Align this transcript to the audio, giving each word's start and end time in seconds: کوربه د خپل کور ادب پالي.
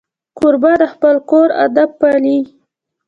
کوربه 0.37 0.71
د 0.81 0.83
خپل 0.93 1.15
کور 1.29 1.49
ادب 1.65 1.89
پالي. 1.99 2.39